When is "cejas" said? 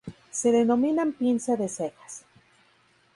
1.69-2.25